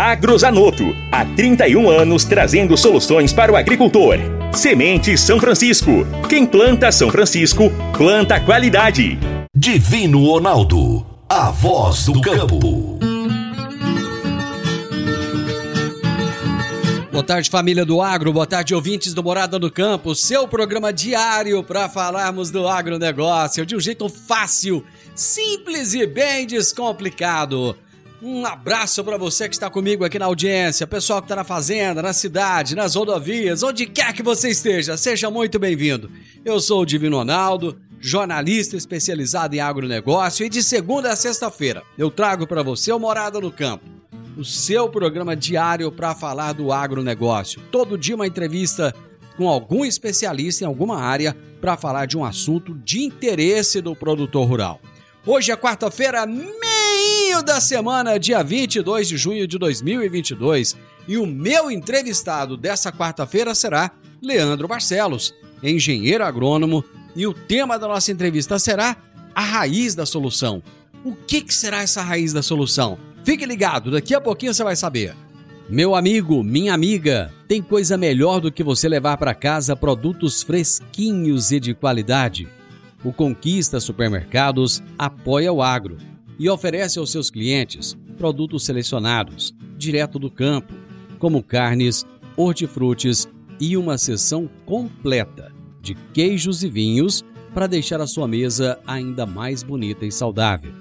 [0.00, 0.96] Agrozanoto.
[1.12, 4.16] Há 31 anos trazendo soluções para o agricultor.
[4.50, 6.06] Semente São Francisco.
[6.26, 9.18] Quem planta São Francisco, planta qualidade.
[9.54, 11.04] Divino Ronaldo.
[11.28, 12.98] A voz do campo.
[17.12, 18.32] Boa tarde, família do agro.
[18.32, 20.14] Boa tarde, ouvintes do Morada do Campo.
[20.14, 24.82] Seu programa diário para falarmos do agronegócio de um jeito fácil,
[25.14, 27.76] simples e bem descomplicado.
[28.22, 32.02] Um abraço para você que está comigo aqui na audiência, pessoal que está na fazenda,
[32.02, 36.10] na cidade, nas rodovias, onde quer que você esteja, seja muito bem-vindo.
[36.44, 42.10] Eu sou o Divino Ronaldo, jornalista especializado em agronegócio e de segunda a sexta-feira eu
[42.10, 43.86] trago para você o Morada no Campo,
[44.36, 47.62] o seu programa diário para falar do agronegócio.
[47.70, 48.94] Todo dia uma entrevista
[49.34, 54.46] com algum especialista em alguma área para falar de um assunto de interesse do produtor
[54.46, 54.78] rural.
[55.24, 56.79] Hoje é quarta-feira, meio
[57.50, 60.76] da semana, dia 22 de junho de 2022,
[61.08, 63.90] e o meu entrevistado dessa quarta-feira será
[64.22, 66.84] Leandro Barcelos, engenheiro agrônomo,
[67.16, 68.96] e o tema da nossa entrevista será
[69.34, 70.62] a raiz da solução.
[71.04, 72.98] O que, que será essa raiz da solução?
[73.24, 75.14] Fique ligado, daqui a pouquinho você vai saber.
[75.68, 81.50] Meu amigo, minha amiga, tem coisa melhor do que você levar para casa produtos fresquinhos
[81.50, 82.48] e de qualidade.
[83.02, 85.96] O Conquista Supermercados apoia o agro
[86.40, 90.72] e oferece aos seus clientes produtos selecionados, direto do campo,
[91.18, 93.28] como carnes, hortifrutis
[93.60, 95.52] e uma seção completa
[95.82, 100.72] de queijos e vinhos para deixar a sua mesa ainda mais bonita e saudável.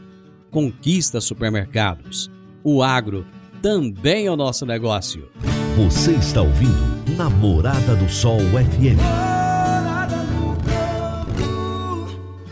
[0.50, 2.32] Conquista Supermercados.
[2.64, 3.26] O agro
[3.62, 5.30] também é o nosso negócio.
[5.76, 9.29] Você está ouvindo Namorada do Sol FM.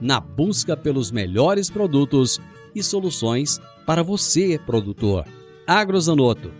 [0.00, 2.40] na busca pelos melhores produtos
[2.74, 5.24] e soluções para você, produtor.
[5.66, 6.52] Agrozanoto.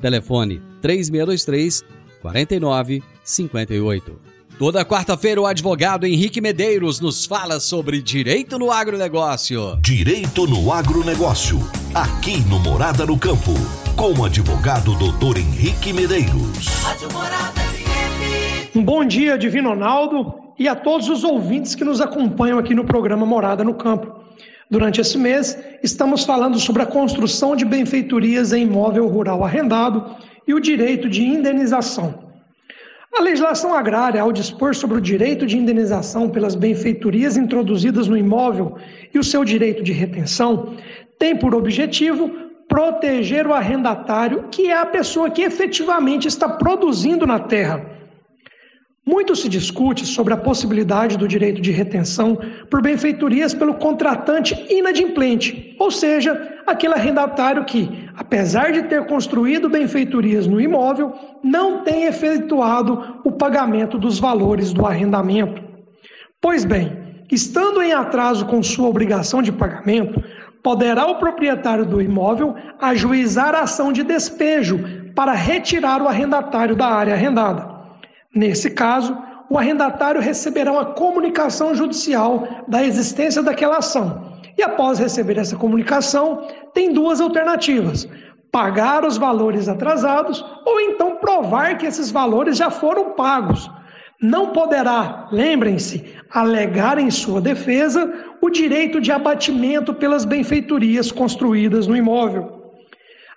[0.00, 1.84] Telefone 3623
[2.20, 4.20] 4958.
[4.58, 9.76] Toda quarta-feira, o advogado Henrique Medeiros nos fala sobre direito no agronegócio.
[9.80, 11.58] Direito no agronegócio.
[11.92, 13.52] Aqui no Morada no Campo.
[13.96, 16.66] Com o advogado doutor Henrique Medeiros.
[16.82, 18.76] Rádio Morada FM.
[18.76, 22.84] Um bom dia, Divino Ronaldo, e a todos os ouvintes que nos acompanham aqui no
[22.84, 24.24] programa Morada no Campo.
[24.70, 30.16] Durante esse mês, estamos falando sobre a construção de benfeitorias em imóvel rural arrendado
[30.46, 32.24] e o direito de indenização.
[33.16, 38.76] A legislação agrária, ao dispor sobre o direito de indenização pelas benfeitorias introduzidas no imóvel
[39.12, 40.74] e o seu direito de retenção,
[41.18, 42.28] tem por objetivo
[42.68, 47.93] proteger o arrendatário, que é a pessoa que efetivamente está produzindo na terra.
[49.06, 52.38] Muito se discute sobre a possibilidade do direito de retenção
[52.70, 60.46] por benfeitorias pelo contratante inadimplente, ou seja, aquele arrendatário que, apesar de ter construído benfeitorias
[60.46, 61.12] no imóvel,
[61.42, 65.62] não tem efetuado o pagamento dos valores do arrendamento.
[66.40, 66.96] Pois bem,
[67.30, 70.24] estando em atraso com sua obrigação de pagamento,
[70.62, 74.82] poderá o proprietário do imóvel ajuizar a ação de despejo
[75.14, 77.73] para retirar o arrendatário da área arrendada.
[78.34, 79.16] Nesse caso,
[79.48, 84.32] o arrendatário receberá uma comunicação judicial da existência daquela ação.
[84.56, 88.08] E após receber essa comunicação, tem duas alternativas.
[88.54, 93.68] pagar os valores atrasados ou então provar que esses valores já foram pagos.
[94.22, 98.08] Não poderá, lembrem-se, alegar em sua defesa
[98.40, 102.63] o direito de abatimento pelas benfeitorias construídas no imóvel.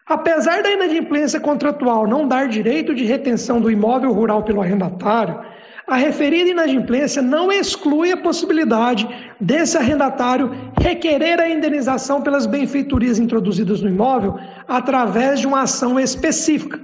[0.07, 5.41] Apesar da inadimplência contratual não dar direito de retenção do imóvel rural pelo arrendatário,
[5.85, 9.07] a referida inadimplência não exclui a possibilidade
[9.39, 16.79] desse arrendatário requerer a indenização pelas benfeitorias introduzidas no imóvel através de uma ação específica,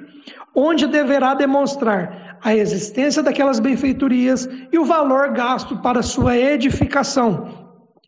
[0.54, 7.63] onde deverá demonstrar a existência daquelas benfeitorias e o valor gasto para sua edificação.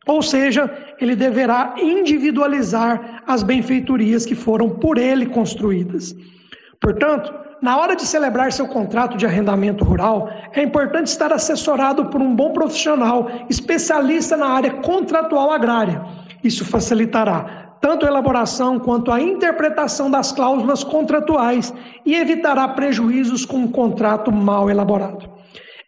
[0.07, 6.15] Ou seja, ele deverá individualizar as benfeitorias que foram por ele construídas.
[6.79, 12.21] Portanto, na hora de celebrar seu contrato de arrendamento rural, é importante estar assessorado por
[12.21, 16.03] um bom profissional, especialista na área contratual agrária.
[16.43, 21.73] Isso facilitará tanto a elaboração quanto a interpretação das cláusulas contratuais
[22.05, 25.29] e evitará prejuízos com um contrato mal elaborado.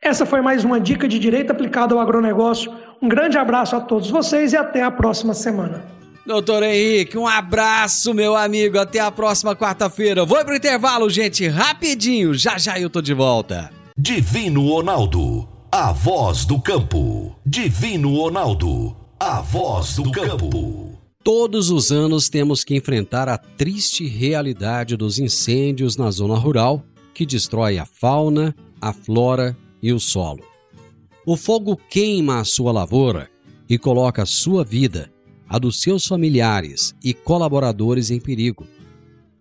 [0.01, 2.71] Essa foi mais uma dica de direito aplicado ao agronegócio.
[3.01, 5.83] Um grande abraço a todos vocês e até a próxima semana.
[6.25, 8.77] Doutor Henrique, um abraço, meu amigo.
[8.77, 10.25] Até a próxima quarta-feira.
[10.25, 12.33] Vou pro intervalo, gente, rapidinho.
[12.33, 13.69] Já já eu tô de volta.
[13.97, 17.35] Divino Ronaldo, a voz do campo.
[17.45, 20.99] Divino Ronaldo, a voz do campo.
[21.23, 26.83] Todos os anos temos que enfrentar a triste realidade dos incêndios na zona rural
[27.13, 30.43] que destrói a fauna, a flora e o solo.
[31.29, 33.29] O fogo queima a sua lavoura
[33.67, 35.11] e coloca a sua vida
[35.45, 38.65] a dos seus familiares e colaboradores em perigo.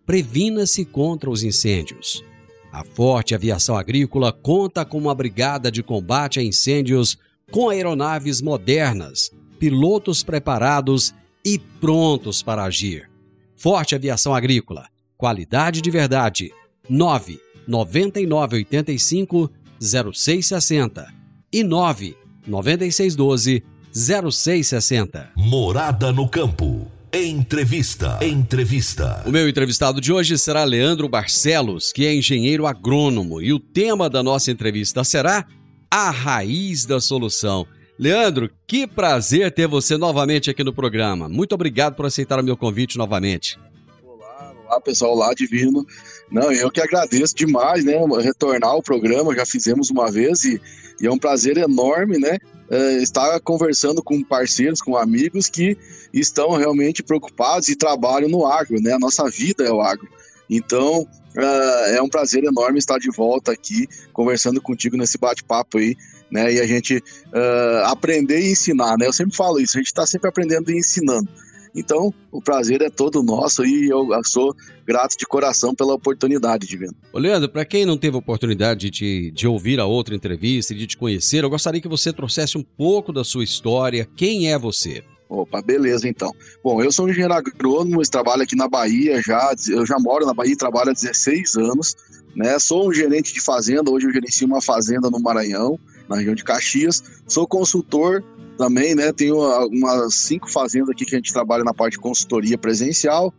[0.04, 2.24] Previna-se contra os incêndios.
[2.72, 7.16] A Forte Aviação Agrícola conta com uma brigada de combate a incêndios
[7.52, 13.08] com aeronaves modernas, pilotos preparados e prontos para agir.
[13.54, 16.52] Forte Aviação Agrícola, qualidade de verdade.
[16.90, 19.48] 9 9985
[19.80, 21.15] 0660
[21.52, 22.16] e 9
[22.46, 23.62] 9612
[23.92, 25.30] 0660.
[25.36, 26.90] Morada no campo.
[27.12, 28.18] Entrevista.
[28.20, 29.22] Entrevista.
[29.24, 34.10] O meu entrevistado de hoje será Leandro Barcelos, que é engenheiro agrônomo, e o tema
[34.10, 35.46] da nossa entrevista será
[35.90, 37.66] A Raiz da Solução.
[37.98, 41.26] Leandro, que prazer ter você novamente aqui no programa.
[41.26, 43.58] Muito obrigado por aceitar o meu convite novamente.
[44.68, 45.86] Olá pessoal, olá Divino.
[46.28, 50.60] Não, eu que agradeço demais, né, retornar ao programa, já fizemos uma vez e,
[51.00, 52.36] e é um prazer enorme, né,
[52.68, 55.78] uh, estar conversando com parceiros, com amigos que
[56.12, 58.92] estão realmente preocupados e trabalham no agro, né?
[58.92, 60.08] A nossa vida é o agro.
[60.50, 65.96] Então, uh, é um prazer enorme estar de volta aqui, conversando contigo nesse bate-papo aí,
[66.28, 66.52] né?
[66.54, 69.06] E a gente uh, aprender e ensinar, né?
[69.06, 71.28] Eu sempre falo isso, a gente está sempre aprendendo e ensinando.
[71.76, 74.56] Então, o prazer é todo nosso e eu sou
[74.86, 76.94] grato de coração pela oportunidade, Divino.
[77.12, 80.76] Ô Leandro, para quem não teve a oportunidade de, de ouvir a outra entrevista e
[80.76, 84.08] de te conhecer, eu gostaria que você trouxesse um pouco da sua história.
[84.16, 85.04] Quem é você?
[85.28, 86.32] Opa, beleza então.
[86.64, 90.32] Bom, eu sou um engenheiro agrônomo, trabalho aqui na Bahia já, eu já moro na
[90.32, 91.94] Bahia e trabalho há 16 anos,
[92.34, 92.58] né?
[92.58, 95.78] Sou um gerente de fazenda, hoje eu gerencio uma fazenda no Maranhão,
[96.08, 97.02] na região de Caxias.
[97.26, 98.22] Sou consultor
[98.56, 99.12] também, né?
[99.12, 99.36] Tenho
[99.68, 103.32] umas cinco fazendas aqui que a gente trabalha na parte de consultoria presencial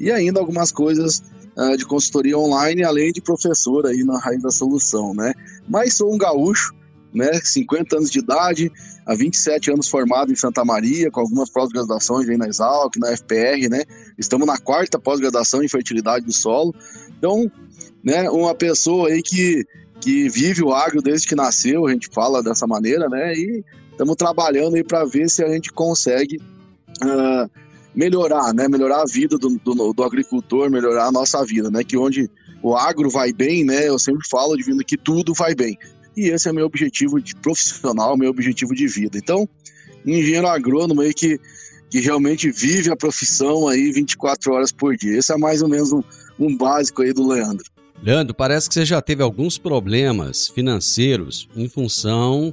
[0.00, 1.22] e ainda algumas coisas
[1.56, 5.32] uh, de consultoria online, além de professor aí na Raiz da Solução, né?
[5.68, 6.72] Mas sou um gaúcho,
[7.12, 7.32] né?
[7.42, 8.70] 50 anos de idade,
[9.06, 13.68] há 27 anos formado em Santa Maria, com algumas pós-graduações aí na Exalc, na FPR,
[13.68, 13.82] né?
[14.18, 16.74] Estamos na quarta pós-graduação em fertilidade do solo.
[17.18, 17.50] Então,
[18.02, 19.64] né, uma pessoa aí que,
[20.00, 23.34] que vive o agro desde que nasceu, a gente fala dessa maneira, né?
[23.34, 26.40] E estamos trabalhando aí para ver se a gente consegue
[27.02, 27.50] uh,
[27.94, 28.68] melhorar, né?
[28.68, 31.84] Melhorar a vida do, do, do, agricultor, melhorar a nossa vida, né?
[31.84, 32.28] Que onde
[32.62, 33.88] o agro vai bem, né?
[33.88, 35.78] Eu sempre falo de vida que tudo vai bem.
[36.16, 39.18] E esse é meu objetivo de profissional, meu objetivo de vida.
[39.18, 39.48] Então,
[40.04, 41.38] engenheiro agrônomo aí que,
[41.90, 45.18] que realmente vive a profissão aí 24 horas por dia.
[45.18, 46.02] Esse é mais ou menos um,
[46.38, 47.64] um básico aí do Leandro.
[48.02, 52.52] Leandro, parece que você já teve alguns problemas financeiros em função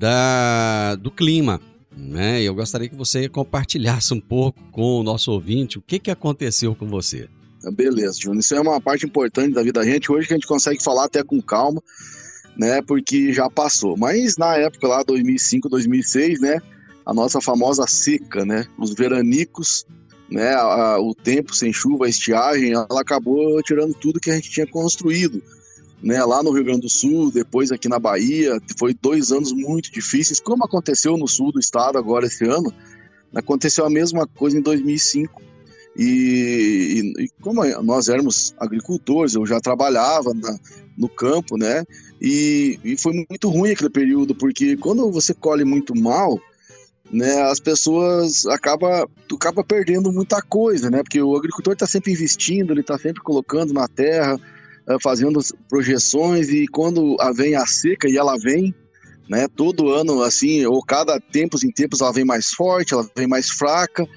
[0.00, 1.60] da, do clima.
[1.94, 2.42] Né?
[2.42, 6.74] Eu gostaria que você compartilhasse um pouco com o nosso ouvinte o que, que aconteceu
[6.74, 7.28] com você.
[7.74, 8.40] Beleza, Júnior.
[8.40, 10.10] Isso é uma parte importante da vida da gente.
[10.10, 11.82] Hoje que a gente consegue falar até com calma,
[12.56, 12.80] né?
[12.80, 13.98] Porque já passou.
[13.98, 16.58] Mas na época lá, 2005, 2006, né?
[17.04, 18.64] A nossa famosa seca, né?
[18.78, 19.84] Os veranicos,
[20.30, 20.56] né?
[21.00, 25.42] O tempo sem chuva, a estiagem, ela acabou tirando tudo que a gente tinha construído
[26.02, 28.60] né, lá no Rio Grande do Sul, depois aqui na Bahia.
[28.78, 32.72] Foi dois anos muito difíceis, como aconteceu no sul do estado agora esse ano.
[33.34, 35.42] Aconteceu a mesma coisa em 2005.
[35.96, 40.58] E, e, e como nós éramos agricultores, eu já trabalhava na,
[40.96, 41.84] no campo, né?
[42.20, 46.40] E, e foi muito ruim aquele período, porque quando você colhe muito mal,
[47.10, 51.02] né, as pessoas acaba, acaba perdendo muita coisa, né?
[51.02, 54.38] Porque o agricultor está sempre investindo, ele está sempre colocando na terra,
[55.02, 58.74] fazendo projeções e quando vem a seca e ela vem,
[59.28, 59.46] né?
[59.48, 63.50] Todo ano assim, ou cada tempos em tempos ela vem mais forte, ela vem mais
[63.50, 64.08] fraca,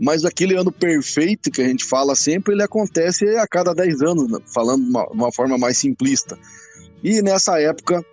[0.00, 4.30] mas aquele ano perfeito que a gente fala sempre, ele acontece a cada 10 anos,
[4.30, 6.38] né, falando de uma, uma forma mais simplista.
[7.02, 8.04] E nessa época,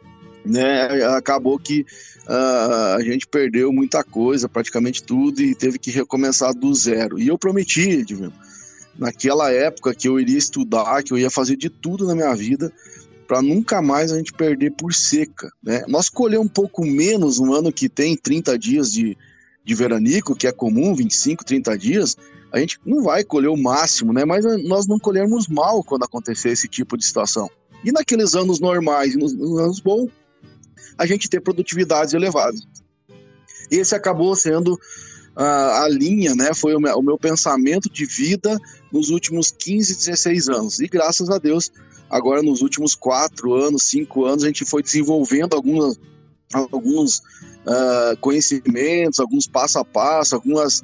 [0.45, 1.85] né, acabou que
[2.27, 7.19] uh, a gente perdeu muita coisa, praticamente tudo, e teve que recomeçar do zero.
[7.19, 8.33] E eu prometi, Edmilson,
[8.97, 12.71] naquela época que eu iria estudar, que eu ia fazer de tudo na minha vida
[13.27, 15.51] para nunca mais a gente perder por seca.
[15.63, 15.83] Né?
[15.87, 19.17] Nós colher um pouco menos um ano que tem 30 dias de,
[19.63, 22.17] de veranico, que é comum, 25, 30 dias,
[22.51, 24.25] a gente não vai colher o máximo, né?
[24.25, 27.49] mas nós não colhermos mal quando acontecer esse tipo de situação.
[27.83, 30.09] E naqueles anos normais, nos, nos anos bons,
[30.97, 32.61] a gente ter produtividades elevadas.
[33.71, 34.79] Esse acabou sendo
[35.35, 36.53] a, a linha, né?
[36.53, 38.59] Foi o meu, o meu, pensamento de vida
[38.91, 40.79] nos últimos 15, 16 anos.
[40.79, 41.71] E graças a Deus,
[42.09, 45.99] agora nos últimos quatro anos, cinco anos, a gente foi desenvolvendo algumas,
[46.53, 50.83] alguns uh, conhecimentos, alguns passo a passo, algumas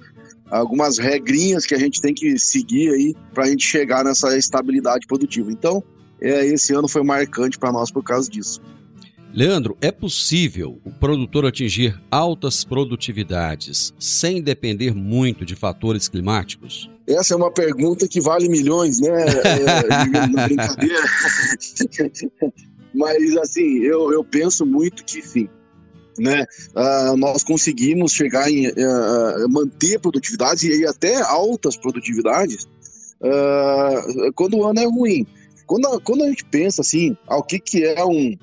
[0.52, 5.06] algumas regrinhas que a gente tem que seguir aí para a gente chegar nessa estabilidade
[5.06, 5.52] produtiva.
[5.52, 5.84] Então,
[6.20, 8.60] é, esse ano foi marcante para nós por causa disso.
[9.32, 16.90] Leandro, é possível o produtor atingir altas produtividades sem depender muito de fatores climáticos?
[17.08, 19.10] Essa é uma pergunta que vale milhões, né?
[19.46, 21.04] É, na brincadeira.
[22.94, 25.48] Mas, assim, eu, eu penso muito que sim.
[26.18, 26.44] Né?
[26.76, 32.68] Uh, nós conseguimos chegar em uh, manter produtividades e até altas produtividades
[33.22, 35.26] uh, quando o ano é ruim.
[35.66, 38.36] Quando, quando a gente pensa assim, ao que, que é um,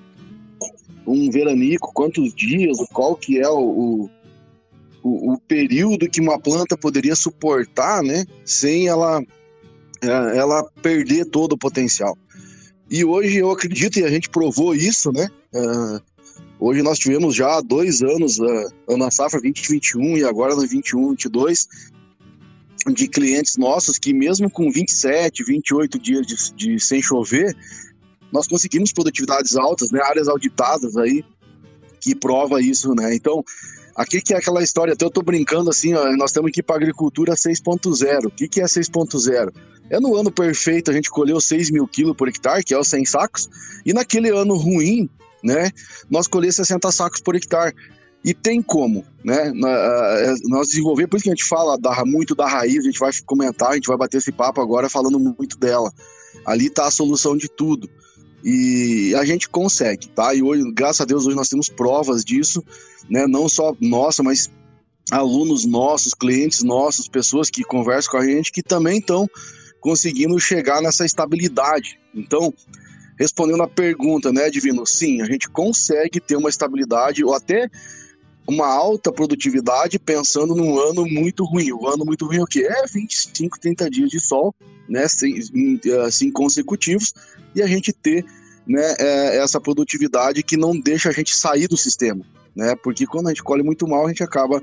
[1.06, 4.10] um veranico, quantos dias, qual que é o,
[5.02, 9.22] o, o, período que uma planta poderia suportar, né, sem ela,
[10.02, 12.18] é, ela perder todo o potencial.
[12.90, 16.00] E hoje eu acredito, e a gente provou isso, né, uh,
[16.58, 21.68] hoje nós tivemos já dois anos, uh, na safra 2021 e agora no 21, 22,
[22.92, 27.56] de clientes nossos que mesmo com 27, 28 dias de, de sem chover,
[28.36, 31.24] nós conseguimos produtividades altas, né, áreas auditadas aí
[31.98, 33.14] que prova isso, né?
[33.14, 33.42] Então,
[33.96, 36.76] aqui que é aquela história, até eu tô brincando assim, ó, nós temos ir para
[36.76, 38.26] agricultura 6.0.
[38.26, 39.54] O que, que é 6.0?
[39.88, 42.88] É no ano perfeito a gente colheu 6 mil quilos por hectare, que é os
[42.88, 43.48] 100 sacos,
[43.86, 45.08] e naquele ano ruim,
[45.42, 45.70] né,
[46.10, 47.74] nós colher 60 sacos por hectare.
[48.22, 49.52] E tem como, né?
[49.54, 52.98] É, nós desenvolver, por isso que a gente fala da, muito da raiz, a gente
[52.98, 55.92] vai comentar, a gente vai bater esse papo agora falando muito dela.
[56.44, 57.88] Ali está a solução de tudo.
[58.48, 60.32] E a gente consegue, tá?
[60.32, 62.62] E hoje, graças a Deus, hoje nós temos provas disso,
[63.10, 63.26] né?
[63.26, 64.48] Não só nossa, mas
[65.10, 69.28] alunos nossos, clientes nossos, pessoas que conversam com a gente que também estão
[69.80, 71.98] conseguindo chegar nessa estabilidade.
[72.14, 72.54] Então,
[73.18, 74.86] respondendo a pergunta, né, Divino?
[74.86, 77.68] Sim, a gente consegue ter uma estabilidade ou até
[78.46, 81.72] uma alta produtividade pensando num ano muito ruim.
[81.72, 82.64] O ano muito ruim é o quê?
[82.64, 84.54] É 25, 30 dias de sol,
[84.88, 85.04] né,
[86.06, 87.12] assim, consecutivos,
[87.56, 88.24] e a gente ter
[88.66, 92.74] né, é, essa produtividade que não deixa a gente sair do sistema, né?
[92.82, 94.60] Porque quando a gente colhe muito mal, a gente acaba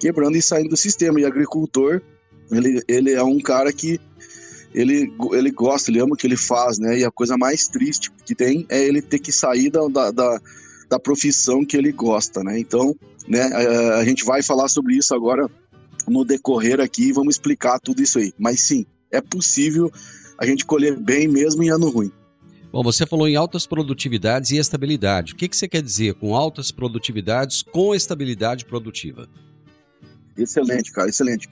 [0.00, 1.20] quebrando e saindo do sistema.
[1.20, 2.00] E agricultor,
[2.50, 4.00] ele, ele é um cara que
[4.74, 6.98] ele, ele gosta, ele ama o que ele faz, né?
[6.98, 10.40] E a coisa mais triste que tem é ele ter que sair da, da,
[10.88, 12.58] da profissão que ele gosta, né?
[12.58, 12.96] Então,
[13.28, 15.48] né, a, a gente vai falar sobre isso agora
[16.08, 18.32] no decorrer aqui e vamos explicar tudo isso aí.
[18.38, 19.92] Mas sim, é possível
[20.38, 22.10] a gente colher bem mesmo em ano ruim.
[22.72, 25.34] Bom, você falou em altas produtividades e estabilidade.
[25.34, 29.28] O que, que você quer dizer com altas produtividades com estabilidade produtiva?
[30.38, 31.46] Excelente, cara, excelente.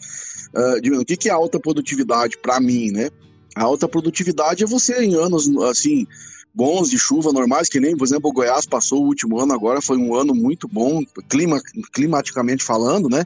[0.54, 3.10] Uh, o que, que é alta produtividade para mim, né?
[3.54, 6.06] A alta produtividade é você em anos assim
[6.54, 9.82] bons de chuva normais, que nem, por exemplo, o Goiás passou o último ano agora,
[9.82, 11.60] foi um ano muito bom, clima,
[11.92, 13.24] climaticamente falando, né?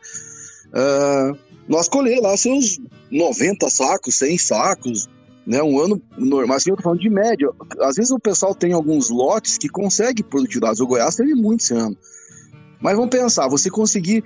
[0.67, 5.09] Uh, nós colher lá seus 90 sacos, 100 sacos,
[5.47, 5.63] né?
[5.63, 7.49] Um ano normal, assim, eu tô falando de média.
[7.81, 10.81] Às vezes o pessoal tem alguns lotes que consegue produtividades.
[10.81, 11.97] O Goiás teve muito esse ano.
[12.81, 14.25] Mas vamos pensar, você conseguir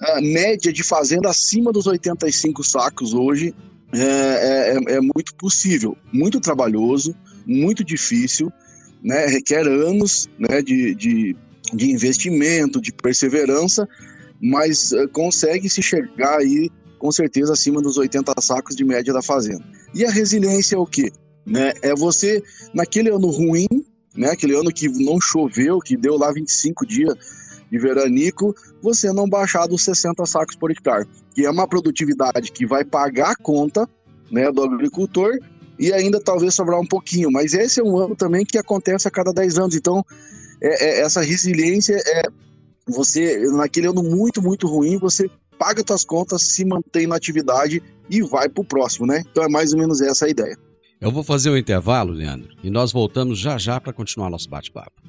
[0.00, 3.54] a média de fazenda acima dos 85 sacos hoje
[3.92, 5.96] é, é, é, é muito possível.
[6.12, 7.14] Muito trabalhoso,
[7.46, 8.52] muito difícil,
[9.02, 9.26] né?
[9.26, 10.62] Requer anos né?
[10.62, 11.36] de, de,
[11.72, 13.88] de investimento, de perseverança,
[14.40, 19.22] mas uh, consegue se chegar aí com certeza acima dos 80 sacos de média da
[19.22, 19.64] fazenda.
[19.94, 21.10] E a resiliência é o quê?
[21.46, 21.72] Né?
[21.82, 22.42] É você,
[22.72, 23.66] naquele ano ruim,
[24.14, 24.30] né?
[24.30, 27.14] aquele ano que não choveu, que deu lá 25 dias
[27.70, 32.66] de veranico, você não baixar dos 60 sacos por hectare, que é uma produtividade que
[32.66, 33.88] vai pagar a conta
[34.30, 35.38] né, do agricultor
[35.78, 37.30] e ainda talvez sobrar um pouquinho.
[37.30, 39.76] Mas esse é um ano também que acontece a cada 10 anos.
[39.76, 40.04] Então,
[40.60, 42.22] é, é, essa resiliência é
[42.86, 45.30] você, naquele ano muito, muito ruim, você
[45.60, 49.22] paga suas contas, se mantém na atividade e vai para o próximo, né?
[49.30, 50.56] Então é mais ou menos essa a ideia.
[50.98, 55.02] Eu vou fazer um intervalo, Leandro, e nós voltamos já já para continuar nosso bate-papo.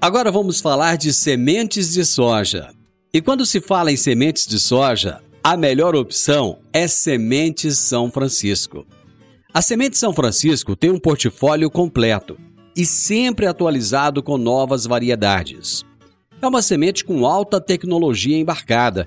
[0.00, 2.70] Agora vamos falar de sementes de soja.
[3.12, 8.86] E quando se fala em sementes de soja, a melhor opção é Sementes São Francisco.
[9.52, 12.38] A Semente São Francisco tem um portfólio completo
[12.74, 15.84] e sempre atualizado com novas variedades.
[16.40, 19.06] É uma semente com alta tecnologia embarcada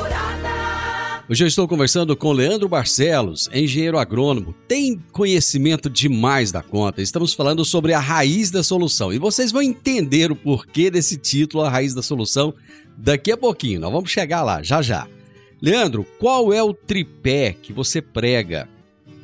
[1.31, 4.53] Hoje eu estou conversando com Leandro Barcelos, engenheiro agrônomo.
[4.67, 7.01] Tem conhecimento demais da conta.
[7.01, 9.13] Estamos falando sobre a raiz da solução.
[9.13, 12.53] E vocês vão entender o porquê desse título, a raiz da solução,
[12.97, 13.79] daqui a pouquinho.
[13.79, 15.07] Nós vamos chegar lá, já já.
[15.61, 18.67] Leandro, qual é o tripé que você prega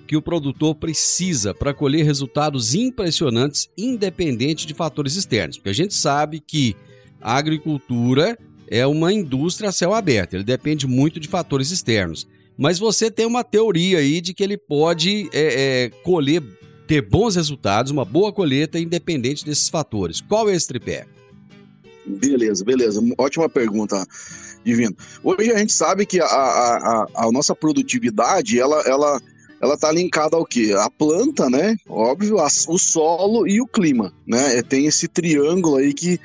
[0.08, 5.58] que o produtor precisa para colher resultados impressionantes, independente de fatores externos?
[5.58, 6.74] Porque a gente sabe que
[7.22, 8.40] a agricultura
[8.70, 12.28] é uma indústria a céu aberto, ele depende muito de fatores externos.
[12.58, 16.42] Mas você tem uma teoria aí de que ele pode é, é, colher,
[16.88, 20.22] ter bons resultados, uma boa colheita, independente desses fatores.
[20.22, 21.06] Qual é esse tripé?
[22.08, 23.02] Beleza, beleza.
[23.18, 24.04] Ótima pergunta,
[24.64, 24.96] Divino.
[25.24, 29.22] Hoje a gente sabe que a, a, a, a nossa produtividade, ela, ela,
[29.62, 30.74] ela tá linkada ao quê?
[30.78, 31.76] A planta, né?
[31.88, 34.58] Óbvio, o solo e o clima, né?
[34.58, 36.20] É, Tem esse triângulo aí que,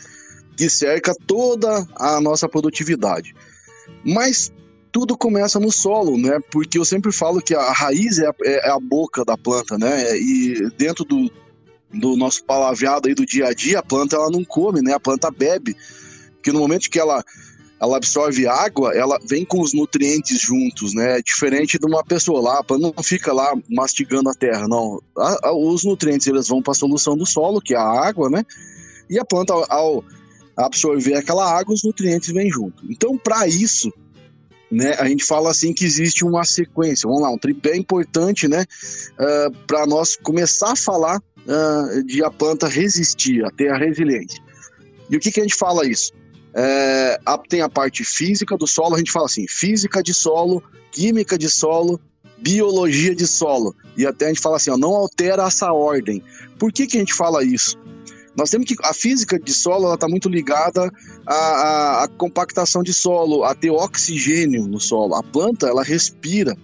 [0.63, 3.35] que cerca toda a nossa produtividade.
[4.07, 4.53] Mas
[4.93, 6.39] tudo começa no solo, né?
[6.53, 10.17] Porque eu sempre falo que a raiz é a, é a boca da planta, né?
[10.17, 11.29] E dentro do,
[11.93, 14.93] do nosso palavreado aí do dia a dia, a planta ela não come, né?
[14.95, 15.75] A planta bebe.
[16.35, 17.25] Porque no momento que ela
[17.81, 21.21] ela absorve água, ela vem com os nutrientes juntos, né?
[21.23, 25.03] Diferente de uma pessoa lá, a planta não fica lá mastigando a terra, não.
[25.19, 28.31] A- a- os nutrientes eles vão para a solução do solo, que é a água,
[28.31, 28.45] né?
[29.11, 30.05] E a planta ao, ao
[30.57, 32.85] absorver aquela água, os nutrientes vêm junto.
[32.91, 33.93] Então, para isso,
[34.71, 37.07] né, a gente fala assim que existe uma sequência.
[37.07, 38.65] Vamos lá, um tripé importante, né?
[39.67, 44.43] para nós começar a falar ah, de a planta resistir, a ter a resiliência.
[45.11, 46.13] E o que, que a gente fala isso?
[46.55, 51.37] É, tem a parte física do solo, a gente fala assim, física de solo, química
[51.37, 52.01] de solo,
[52.39, 53.75] biologia de solo.
[53.97, 56.23] E até a gente fala assim, ó, não altera essa ordem.
[56.59, 57.79] Por que, que a gente fala isso?
[58.37, 60.91] Nós temos que a física de solo ela está muito ligada
[61.27, 65.15] à, à- à compactação de solo, a ter oxigênio no solo.
[65.15, 66.57] A planta ela respira,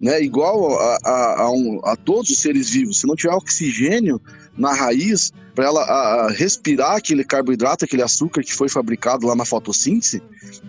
[0.00, 0.20] né?
[0.22, 3.00] Igual a, a- a um- a todos os seres vivos.
[3.00, 4.20] Se não tiver oxigênio
[4.58, 9.44] na raiz para ela a- respirar aquele carboidrato, aquele açúcar que foi fabricado lá na
[9.44, 10.20] fotossíntese,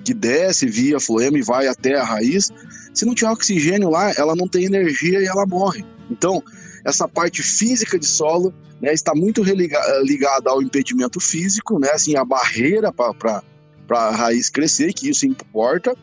[0.03, 2.51] que desce via floema e vai até a raiz,
[2.93, 5.83] se não tiver oxigênio lá, ela não tem energia e ela morre.
[6.09, 6.41] Então,
[6.85, 12.15] essa parte física de solo né, está muito religa- ligada ao impedimento físico, né, assim,
[12.15, 13.41] a barreira para
[13.89, 15.95] a raiz crescer, que isso importa,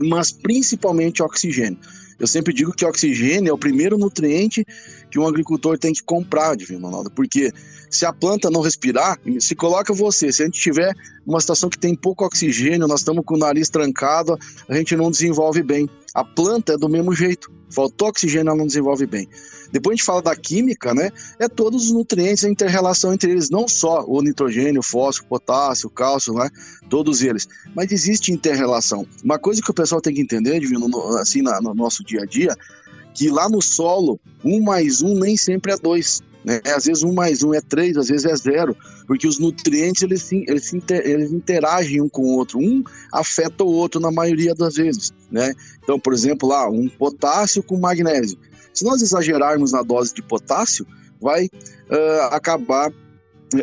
[0.00, 1.78] mas principalmente oxigênio.
[2.18, 4.64] Eu sempre digo que oxigênio é o primeiro nutriente
[5.14, 7.52] que um agricultor tem que comprar, Divino Ronaldo, porque
[7.88, 10.92] se a planta não respirar, se coloca você, se a gente tiver
[11.24, 14.36] uma situação que tem pouco oxigênio, nós estamos com o nariz trancado,
[14.68, 15.88] a gente não desenvolve bem.
[16.12, 19.28] A planta é do mesmo jeito, faltou oxigênio, ela não desenvolve bem.
[19.70, 21.12] Depois a gente fala da química, né?
[21.38, 25.28] É todos os nutrientes, a inter-relação entre eles, não só o nitrogênio, o fósforo, o
[25.28, 26.50] potássio, o cálcio, né?
[26.90, 27.46] Todos eles.
[27.72, 29.06] Mas existe inter-relação.
[29.22, 32.56] Uma coisa que o pessoal tem que entender, Divino, assim, no nosso dia a dia,
[33.14, 36.20] que lá no solo, um mais um nem sempre é dois.
[36.44, 36.60] Né?
[36.66, 40.30] Às vezes um mais um é três, às vezes é zero, porque os nutrientes eles,
[40.30, 45.12] eles, eles interagem um com o outro, um afeta o outro na maioria das vezes.
[45.30, 45.54] Né?
[45.82, 48.36] Então, por exemplo, lá um potássio com magnésio.
[48.74, 50.86] Se nós exagerarmos na dose de potássio,
[51.20, 52.92] vai uh, acabar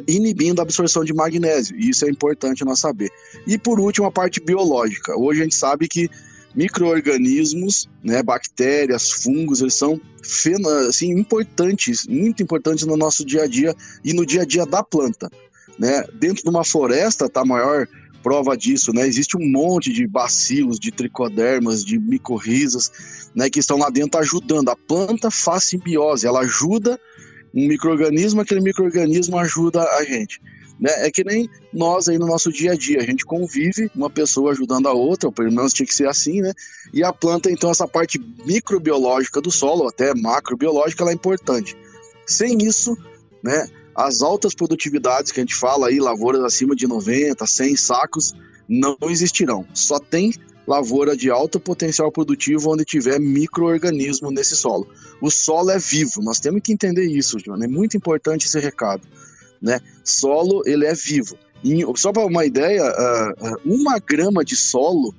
[0.07, 1.75] inibindo a absorção de magnésio.
[1.77, 3.11] E isso é importante nós saber.
[3.45, 5.15] E por último, a parte biológica.
[5.17, 6.09] Hoje a gente sabe que
[6.55, 9.99] microorganismos, né, bactérias, fungos, eles são
[10.87, 14.83] assim, importantes, muito importantes no nosso dia a dia e no dia a dia da
[14.83, 15.29] planta.
[15.79, 16.03] Né?
[16.19, 17.87] Dentro de uma floresta, tá maior
[18.21, 19.07] prova disso, né?
[19.07, 24.69] Existe um monte de bacilos, de tricodermas, de micorrizas, né, que estão lá dentro ajudando.
[24.69, 26.99] A planta faz simbiose, ela ajuda
[27.53, 30.39] um microorganismo, aquele microorganismo ajuda a gente.
[30.81, 31.05] Né?
[31.05, 34.51] É que nem nós aí no nosso dia a dia, a gente convive, uma pessoa
[34.51, 36.51] ajudando a outra, ou pelo menos tinha que ser assim, né?
[36.91, 41.77] E a planta, então, essa parte microbiológica do solo, até macrobiológica, ela é importante.
[42.25, 42.97] Sem isso,
[43.43, 48.33] né, as altas produtividades que a gente fala aí, lavouras acima de 90, 100 sacos,
[48.67, 49.67] não existirão.
[49.75, 50.33] Só tem
[50.65, 54.87] lavoura de alto potencial produtivo onde tiver microorganismo nesse solo.
[55.21, 57.61] O solo é vivo, nós temos que entender isso, João.
[57.61, 59.01] É muito importante esse recado
[59.62, 59.80] né?
[60.04, 61.38] Solo, ele é vivo.
[61.63, 65.13] E, só para uma ideia, uh, uma grama de solo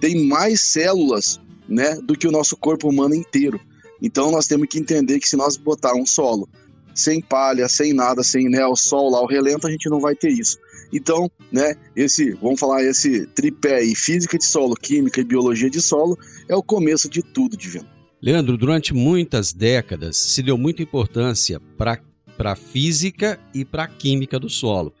[0.00, 3.60] tem mais células, né, do que o nosso corpo humano inteiro.
[4.00, 6.48] Então nós temos que entender que se nós botar um solo
[6.94, 10.14] sem palha, sem nada, sem né, o sol lá, o relento, a gente não vai
[10.16, 10.58] ter isso.
[10.92, 15.80] Então, né, esse, vamos falar, esse tripé aí, física de solo, química e biologia de
[15.80, 17.86] solo, é o começo de tudo, Divino.
[18.20, 22.00] Leandro, durante muitas décadas se deu muita importância para
[22.38, 24.94] para a física e para a química do solo.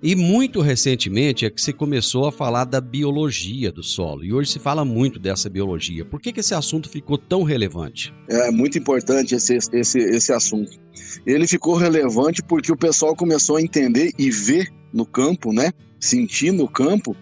[0.00, 4.22] E muito recentemente é que se começou a falar da biologia do solo.
[4.22, 6.04] E hoje se fala muito dessa biologia.
[6.04, 8.14] Por que, que esse assunto ficou tão relevante?
[8.28, 10.78] É muito importante esse, esse, esse assunto.
[11.26, 15.72] Ele ficou relevante porque o pessoal começou a entender e ver no campo, né?
[15.98, 17.16] Sentir no campo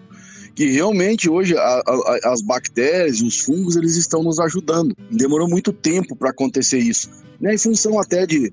[0.55, 4.95] que realmente hoje a, a, as bactérias os fungos eles estão nos ajudando.
[5.09, 7.09] Demorou muito tempo para acontecer isso,
[7.39, 7.55] né?
[7.55, 8.51] Em função até de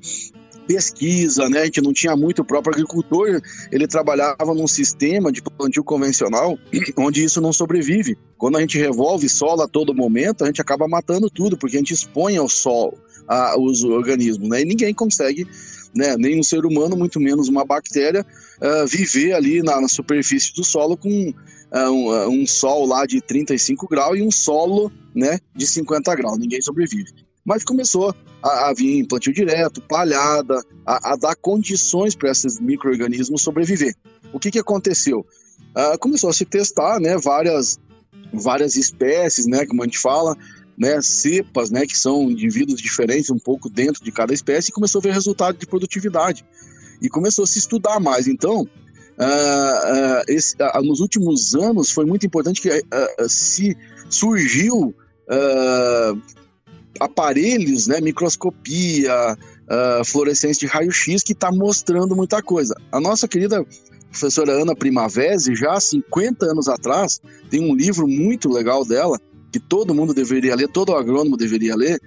[0.70, 1.64] pesquisa, né?
[1.64, 6.56] Gente não tinha muito o próprio agricultor, ele trabalhava num sistema de plantio convencional
[6.96, 8.16] onde isso não sobrevive.
[8.38, 11.80] Quando a gente revolve solo a todo momento, a gente acaba matando tudo, porque a
[11.80, 14.62] gente expõe ao sol a, os organismos, né?
[14.62, 15.44] E ninguém consegue,
[15.92, 16.16] né?
[16.16, 18.24] Nem um ser humano, muito menos uma bactéria,
[18.62, 23.04] uh, viver ali na, na, superfície do solo com uh, um, uh, um sol lá
[23.06, 25.40] de 35 graus e um solo, né?
[25.52, 26.38] De 50 graus.
[26.38, 32.30] Ninguém sobrevive mas começou a, a vir plantio direto, palhada, a, a dar condições para
[32.30, 33.94] esses micro-organismos sobreviver.
[34.32, 35.26] O que, que aconteceu?
[35.70, 37.78] Uh, começou a se testar né, várias,
[38.32, 40.36] várias espécies, né, como a gente fala,
[40.78, 45.00] né, cepas, né, que são indivíduos diferentes um pouco dentro de cada espécie, e começou
[45.00, 46.44] a ver resultado de produtividade.
[47.02, 48.26] E começou a se estudar mais.
[48.26, 52.70] Então, uh, uh, esse, nos últimos anos foi muito importante que
[53.28, 53.76] se
[54.08, 54.94] surgiu
[56.98, 62.74] aparelhos, né, microscopia, uh, fluorescência de raio-x, que está mostrando muita coisa.
[62.90, 63.64] A nossa querida
[64.10, 69.18] professora Ana Primavesi, já há 50 anos atrás, tem um livro muito legal dela,
[69.52, 72.00] que todo mundo deveria ler, todo agrônomo deveria ler,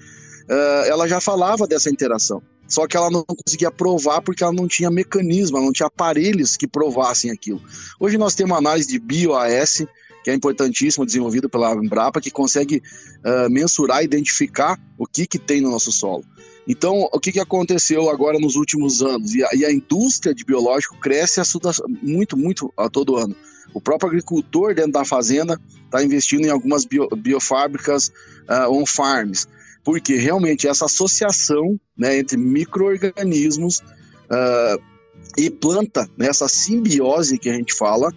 [0.49, 2.41] uh, ela já falava dessa interação.
[2.67, 6.57] Só que ela não conseguia provar porque ela não tinha mecanismo, ela não tinha aparelhos
[6.57, 7.61] que provassem aquilo.
[7.99, 9.85] Hoje nós temos análise de BioAS,
[10.23, 12.81] que é importantíssimo, desenvolvido pela Embrapa, que consegue
[13.25, 16.23] uh, mensurar identificar o que, que tem no nosso solo.
[16.67, 19.35] Então, o que, que aconteceu agora nos últimos anos?
[19.35, 21.41] E a, e a indústria de biológico cresce
[22.01, 23.35] muito, muito a todo ano.
[23.73, 28.09] O próprio agricultor dentro da fazenda está investindo em algumas bio, biofábricas
[28.49, 29.47] uh, on-farms,
[29.83, 34.81] porque realmente essa associação né, entre micro-organismos uh,
[35.37, 38.13] e planta, né, essa simbiose que a gente fala,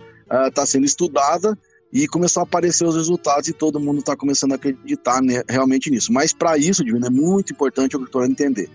[0.49, 1.59] está uh, sendo estudada
[1.93, 5.91] e começou a aparecer os resultados e todo mundo está começando a acreditar né, realmente
[5.91, 6.13] nisso.
[6.13, 8.69] Mas para isso, Divino, é muito importante o agricultor entender.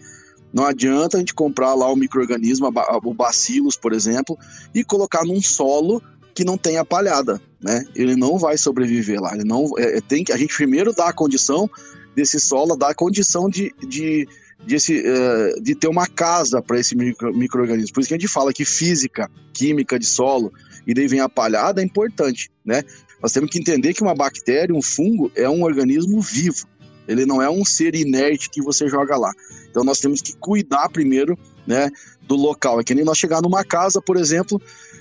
[0.54, 2.72] Não adianta a gente comprar lá o microorganismo,
[3.04, 4.38] o bacilos, por exemplo,
[4.74, 6.02] e colocar num solo
[6.34, 7.86] que não tenha palhada, né?
[7.96, 9.34] Ele não vai sobreviver lá.
[9.34, 11.70] Ele não é, é tem que a gente primeiro dá a condição
[12.16, 14.28] desse solo, dá a condição de, de
[14.66, 17.94] de, esse, uh, de ter uma casa para esse micro, microorganismo.
[17.94, 20.54] Por isso que a gente fala que física, química de solo,
[20.86, 22.84] e daí vem a palhada, é importante, né?
[23.22, 26.66] Nós temos que entender que uma bactéria, um fungo, é um organismo vivo.
[27.08, 29.32] Ele não é um ser inerte que você joga lá.
[29.70, 31.90] Então nós temos que cuidar primeiro, né,
[32.28, 32.80] do local.
[32.80, 34.60] É que nem nós chegar numa casa, por exemplo,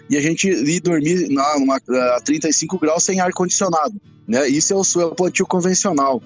[0.08, 1.42] e a gente ir dormir na,
[2.16, 3.94] a 35 graus sem ar condicionado,
[4.26, 4.48] né?
[4.48, 6.22] Isso é o suelo plantio convencional,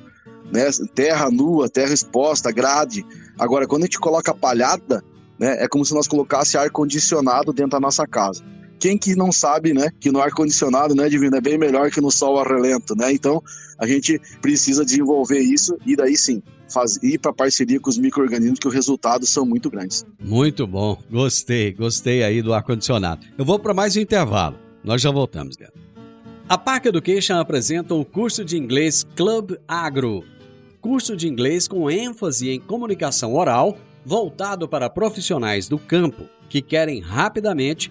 [0.51, 0.69] né?
[0.95, 3.05] Terra nua, terra exposta, grade.
[3.39, 5.05] Agora, quando a gente coloca palhada,
[5.39, 8.43] né, é como se nós colocasse ar condicionado dentro da nossa casa
[8.79, 12.11] quem que não sabe, né, que no ar-condicionado, né, Divino, é bem melhor que no
[12.11, 13.13] sol a relento, né?
[13.13, 13.43] Então,
[13.79, 18.59] a gente precisa desenvolver isso e daí sim, faz, ir para parceria com os micro-organismos
[18.59, 20.05] que os resultados são muito grandes.
[20.23, 23.27] Muito bom, gostei, gostei aí do ar-condicionado.
[23.39, 25.75] Eu vou para mais um intervalo, nós já voltamos, galera.
[26.47, 30.25] A Park Education apresenta o curso de inglês Club Agro,
[30.81, 37.01] curso de inglês com ênfase em comunicação oral, voltado para profissionais do campo que querem
[37.01, 37.91] rapidamente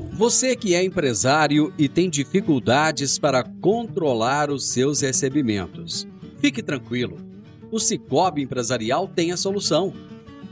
[0.21, 6.07] Você que é empresário e tem dificuldades para controlar os seus recebimentos,
[6.37, 7.17] fique tranquilo.
[7.71, 9.91] O Cicobi Empresarial tem a solução.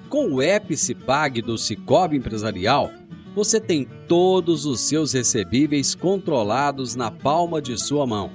[0.09, 2.91] Com o Epicipag do Cicobi Empresarial,
[3.35, 8.31] você tem todos os seus recebíveis controlados na palma de sua mão.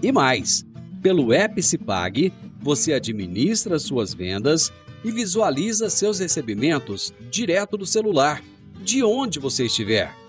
[0.00, 0.64] E mais,
[1.02, 8.40] pelo Epicipag, você administra suas vendas e visualiza seus recebimentos direto do celular,
[8.80, 10.27] de onde você estiver.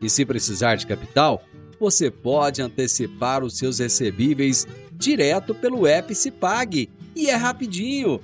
[0.00, 1.42] E se precisar de capital,
[1.78, 8.20] você pode antecipar os seus recebíveis direto pelo Epicipag e é rapidinho.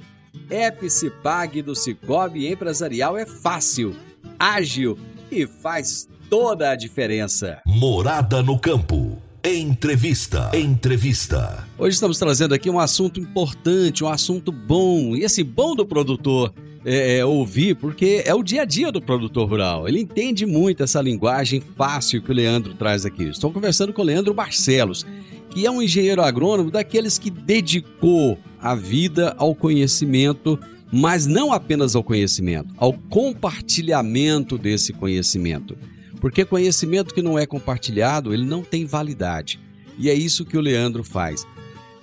[0.51, 3.97] Epicipag do Cicobi Empresarial é fácil,
[4.39, 4.99] ágil
[5.31, 7.61] e faz toda a diferença.
[7.67, 9.21] Morada no campo.
[9.45, 10.51] Entrevista.
[10.55, 11.65] Entrevista.
[11.79, 15.15] Hoje estamos trazendo aqui um assunto importante, um assunto bom.
[15.15, 16.53] E esse bom do produtor
[16.89, 19.89] é, é, ouvir, porque é o dia a dia do produtor rural.
[19.89, 23.25] Ele entende muito essa linguagem fácil que o Leandro traz aqui.
[23.25, 25.05] Estou conversando com o Leandro Barcelos,
[25.51, 30.57] que é um engenheiro agrônomo daqueles que dedicou a vida ao conhecimento,
[30.93, 35.77] mas não apenas ao conhecimento, ao compartilhamento desse conhecimento.
[36.21, 39.59] Porque conhecimento que não é compartilhado, ele não tem validade.
[39.99, 41.45] E é isso que o Leandro faz.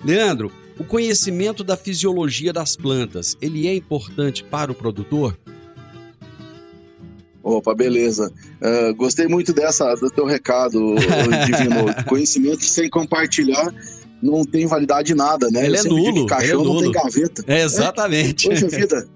[0.04, 5.38] Leandro, o conhecimento da fisiologia das plantas, ele é importante para o produtor?
[7.42, 8.32] Opa, beleza.
[8.60, 10.94] Uh, gostei muito dessa do teu recado,
[11.44, 12.04] Divino.
[12.06, 13.72] Conhecimento sem compartilhar
[14.22, 15.66] não tem validade de nada, né?
[15.66, 16.26] Ele é nulo.
[16.26, 16.74] Caixão é nulo.
[16.74, 17.44] não tem gaveta.
[17.46, 18.46] É, exatamente.
[18.46, 18.50] É?
[18.50, 19.06] Poxa vida,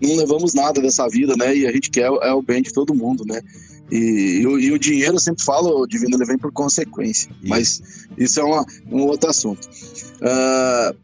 [0.00, 1.54] não levamos nada dessa vida, né?
[1.54, 3.42] E a gente quer é o bem de todo mundo, né?
[3.90, 7.30] E, e, o, e o dinheiro, eu sempre falo, divino, ele vem por consequência.
[7.42, 7.48] Isso.
[7.48, 7.82] Mas
[8.18, 9.68] isso é uma, um outro assunto.
[10.16, 10.96] Uh,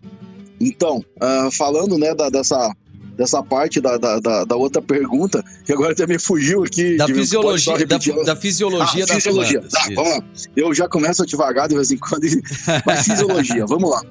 [0.60, 2.74] então, uh, falando né, da, dessa,
[3.16, 6.96] dessa parte da, da, da, da, outra pergunta, que agora até me fugiu aqui.
[6.96, 9.60] Da divino, fisiologia, da, da, fisiologia ah, das fisiologia.
[9.60, 9.72] plantas.
[9.72, 10.24] Tá, vamos lá.
[10.56, 12.22] Eu já começo devagar de vez em quando.
[12.86, 14.02] Mas fisiologia, vamos lá.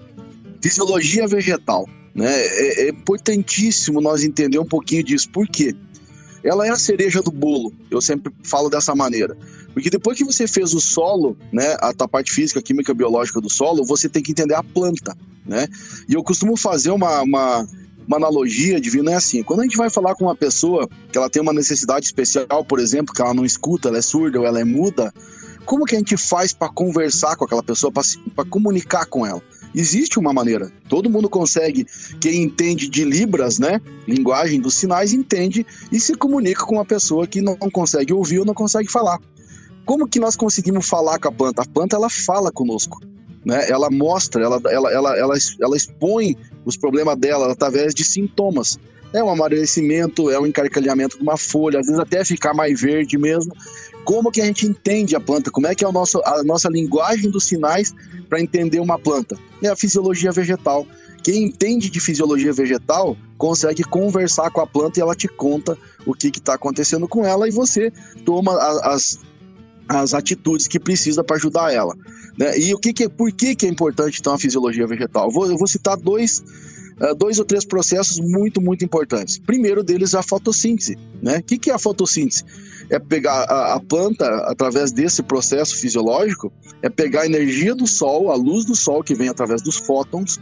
[0.61, 1.87] Fisiologia vegetal.
[2.13, 2.29] Né?
[2.29, 5.29] É, é importantíssimo nós entender um pouquinho disso.
[5.29, 5.75] Por quê?
[6.43, 7.73] Ela é a cereja do bolo.
[7.89, 9.37] Eu sempre falo dessa maneira.
[9.73, 13.85] Porque depois que você fez o solo, né, a parte física, química, biológica do solo,
[13.85, 15.67] você tem que entender a planta, né?
[16.09, 17.67] E eu costumo fazer uma, uma,
[18.07, 21.29] uma analogia divina é assim, quando a gente vai falar com uma pessoa que ela
[21.29, 24.59] tem uma necessidade especial, por exemplo, que ela não escuta, ela é surda ou ela
[24.59, 25.13] é muda,
[25.65, 29.41] como que a gente faz para conversar com aquela pessoa, para comunicar com ela?
[29.73, 30.71] Existe uma maneira.
[30.89, 31.85] Todo mundo consegue.
[32.19, 33.81] Quem entende de Libras, né?
[34.07, 38.45] Linguagem dos sinais, entende e se comunica com uma pessoa que não consegue ouvir ou
[38.45, 39.19] não consegue falar.
[39.85, 41.61] Como que nós conseguimos falar com a planta?
[41.61, 42.99] A planta ela fala conosco.
[43.45, 43.69] Né?
[43.69, 48.77] Ela mostra, ela, ela, ela, ela, ela expõe os problemas dela através de sintomas.
[49.13, 53.17] É um amadurecimento, é um encarcalhamento de uma folha, às vezes até ficar mais verde
[53.17, 53.53] mesmo.
[54.05, 55.51] Como que a gente entende a planta?
[55.51, 57.93] Como é que é o nosso, a nossa linguagem dos sinais
[58.29, 59.37] para entender uma planta?
[59.61, 60.85] É a fisiologia vegetal.
[61.23, 66.13] Quem entende de fisiologia vegetal consegue conversar com a planta e ela te conta o
[66.13, 67.91] que está acontecendo com ela e você
[68.25, 69.19] toma as,
[69.87, 71.95] as atitudes que precisa para ajudar ela.
[72.37, 72.57] Né?
[72.57, 75.27] E o que, que por que, que é importante então a fisiologia vegetal?
[75.27, 76.43] Eu vou, eu vou citar dois,
[76.99, 79.37] uh, dois ou três processos muito, muito importantes.
[79.37, 80.97] Primeiro deles é a fotossíntese.
[81.21, 81.37] Né?
[81.37, 82.43] O que, que é a fotossíntese?
[82.91, 86.51] É pegar a, a planta, através desse processo fisiológico,
[86.81, 90.37] é pegar a energia do sol, a luz do sol que vem através dos fótons,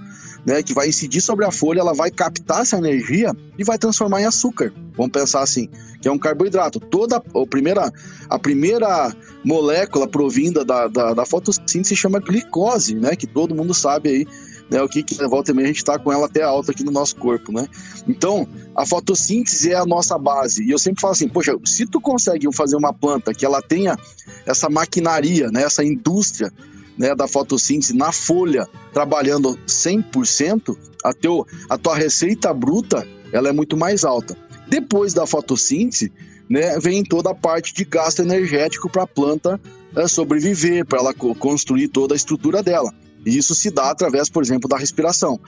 [0.46, 4.22] né, que vai incidir sobre a folha, ela vai captar essa energia e vai transformar
[4.22, 4.74] em açúcar.
[4.98, 5.70] Vamos pensar assim,
[6.02, 6.80] que é um carboidrato.
[6.80, 7.92] Toda a primeira,
[8.30, 13.74] a primeira molécula provinda da, da, da fotossíntese se chama glicose, né, que todo mundo
[13.74, 14.28] sabe aí
[14.70, 16.84] né, o que, que volta e meia a gente está com ela até alta aqui
[16.84, 17.68] no nosso corpo, né?
[18.08, 20.64] Então, a fotossíntese é a nossa base.
[20.64, 23.98] E eu sempre falo assim, poxa, se tu consegue fazer uma planta que ela tenha
[24.46, 26.52] essa maquinaria, né, essa indústria
[26.98, 33.52] né, da fotossíntese na folha, trabalhando 100%, a, teu, a tua receita bruta ela é
[33.52, 34.38] muito mais alta.
[34.68, 36.12] Depois da fotossíntese,
[36.50, 39.60] né, vem toda a parte de gasto energético para a planta
[39.96, 42.94] é, sobreviver, para ela construir toda a estrutura dela.
[43.26, 45.40] E isso se dá através, por exemplo, da respiração.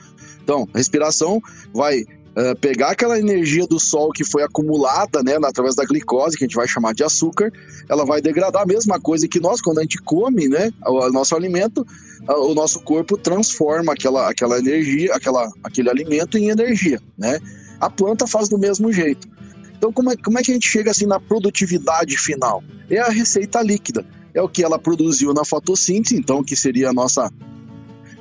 [0.42, 1.40] Então, a respiração
[1.72, 6.44] vai uh, pegar aquela energia do sol que foi acumulada, né, através da glicose, que
[6.44, 7.50] a gente vai chamar de açúcar,
[7.88, 11.12] ela vai degradar a mesma coisa que nós, quando a gente come, né, o, o
[11.12, 11.86] nosso alimento,
[12.28, 17.40] o nosso corpo transforma aquela, aquela energia, aquela, aquele alimento em energia, né?
[17.80, 19.28] A planta faz do mesmo jeito.
[19.76, 22.62] Então, como é, como é que a gente chega assim na produtividade final?
[22.88, 24.06] É a receita líquida.
[24.32, 27.28] É o que ela produziu na fotossíntese, então, que seria a nossa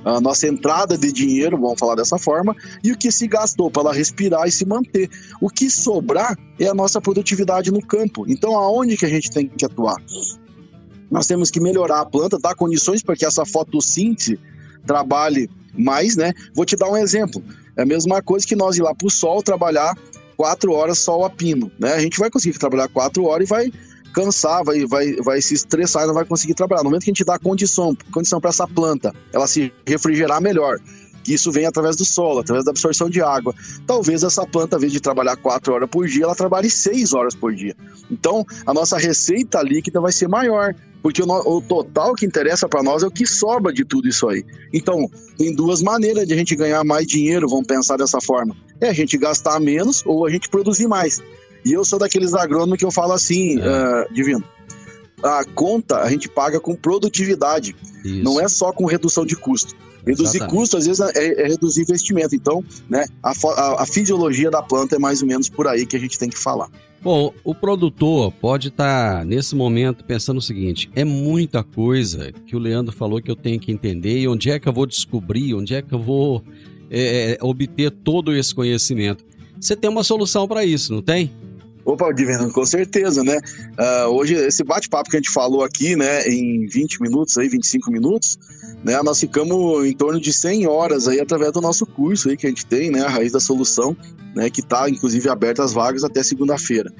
[0.03, 3.83] a nossa entrada de dinheiro, vamos falar dessa forma, e o que se gastou para
[3.83, 5.09] ela respirar e se manter.
[5.39, 8.25] O que sobrar é a nossa produtividade no campo.
[8.27, 9.97] Então, aonde que a gente tem que atuar?
[11.09, 14.39] Nós temos que melhorar a planta, dar condições para que essa fotossíntese
[14.85, 16.33] trabalhe mais, né?
[16.55, 17.43] Vou te dar um exemplo.
[17.77, 19.95] É a mesma coisa que nós ir lá para o sol trabalhar
[20.37, 21.93] quatro horas sol a pino, né?
[21.93, 23.71] A gente vai conseguir trabalhar quatro horas e vai
[24.13, 26.83] cansar, vai, vai, vai se estressar e não vai conseguir trabalhar.
[26.83, 30.79] No momento que a gente dá condição, condição para essa planta, ela se refrigerar melhor,
[31.23, 33.53] que isso vem através do solo, através da absorção de água.
[33.85, 37.35] Talvez essa planta, ao invés de trabalhar quatro horas por dia, ela trabalhe seis horas
[37.35, 37.75] por dia.
[38.09, 42.83] Então, a nossa receita líquida vai ser maior, porque o, o total que interessa para
[42.83, 44.43] nós é o que sobra de tudo isso aí.
[44.73, 48.55] Então, tem duas maneiras de a gente ganhar mais dinheiro, vamos pensar dessa forma.
[48.79, 51.19] É a gente gastar menos ou a gente produzir mais.
[51.65, 53.63] E eu sou daqueles agrônomos que eu falo assim, é.
[53.63, 54.43] uh, Divino,
[55.23, 58.23] a conta a gente paga com produtividade, Isso.
[58.23, 59.75] não é só com redução de custo.
[60.05, 60.55] Reduzir Exatamente.
[60.57, 62.35] custo, às vezes, é, é, reduzir investimento.
[62.35, 65.95] Então, né, a, a, a, fisiologia da planta é mais ou menos por aí que
[65.95, 66.69] a gente tem que falar.
[67.03, 72.55] Bom, o produtor pode estar, tá, nesse momento, pensando o seguinte: é muita coisa que
[72.55, 75.53] o Leandro falou que eu tenho que entender e onde é que eu vou descobrir,
[75.53, 76.43] onde é que eu vou
[76.89, 79.23] é, obter todo esse conhecimento.
[79.59, 81.31] Você tem uma solução para isso, não tem?
[81.83, 83.39] Opa, Divino, com certeza, né?
[83.77, 87.91] Uh, hoje, esse bate-papo que a gente falou aqui, né, em 20 minutos, aí, 25
[87.91, 88.37] minutos,
[88.83, 92.45] né, nós ficamos em torno de 100 horas aí através do nosso curso aí que
[92.45, 93.97] a gente tem, né, a Raiz da Solução,
[94.35, 96.93] né, que está inclusive aberta as vagas até segunda-feira.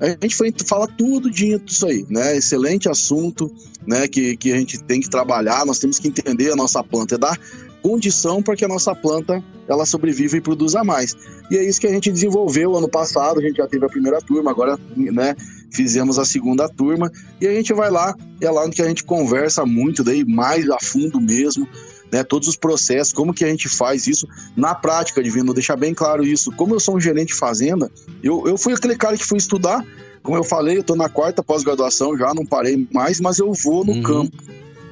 [0.00, 2.36] A gente foi, fala tudo disso aí, né?
[2.36, 3.48] Excelente assunto,
[3.86, 4.08] né?
[4.08, 7.18] Que, que a gente tem que trabalhar, nós temos que entender a nossa planta, é
[7.18, 7.38] dar
[7.82, 11.14] condição para que a nossa planta ela sobreviva e produza mais.
[11.50, 14.20] E é isso que a gente desenvolveu ano passado, a gente já teve a primeira
[14.20, 15.34] turma, agora né,
[15.70, 19.64] fizemos a segunda turma, e a gente vai lá, é lá onde a gente conversa
[19.66, 21.66] muito, daí mais a fundo mesmo,
[22.10, 25.94] né, todos os processos, como que a gente faz isso na prática, Divino, deixar bem
[25.94, 26.52] claro isso.
[26.52, 27.90] Como eu sou um gerente de fazenda,
[28.22, 29.84] eu, eu fui aquele cara que fui estudar,
[30.22, 33.84] como eu falei, eu estou na quarta pós-graduação já, não parei mais, mas eu vou
[33.84, 34.02] no uhum.
[34.02, 34.36] campo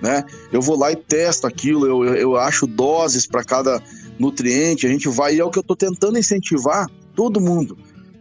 [0.00, 0.24] né?
[0.52, 3.82] Eu vou lá e testo aquilo, eu, eu acho doses para cada
[4.18, 7.76] nutriente, a gente vai, e é o que eu estou tentando incentivar todo mundo.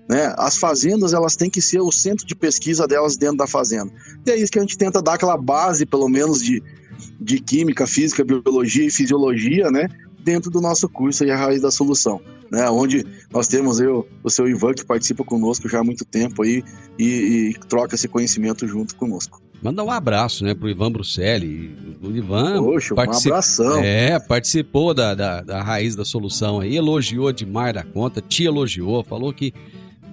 [0.09, 0.33] Né?
[0.37, 3.91] As fazendas elas têm que ser o centro de pesquisa delas dentro da fazenda.
[4.25, 6.63] E é isso que a gente tenta dar aquela base, pelo menos, de,
[7.21, 9.87] de química, física, biologia e fisiologia, né?
[10.23, 12.19] Dentro do nosso curso aí, a raiz da solução,
[12.51, 12.67] né?
[12.71, 16.63] Onde nós temos eu, o seu Ivan, que participa conosco já há muito tempo aí
[16.97, 19.39] e, e troca esse conhecimento junto conosco.
[19.61, 21.75] Manda um abraço, né, pro Ivan Bruselli.
[22.01, 22.63] O Ivan.
[22.63, 23.29] Poxa, particip...
[23.29, 23.83] um abração.
[23.83, 29.03] É, participou da, da, da raiz da solução aí, elogiou demais da conta, te elogiou,
[29.03, 29.53] falou que